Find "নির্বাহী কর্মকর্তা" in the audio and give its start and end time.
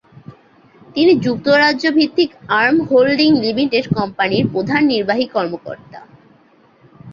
4.91-5.99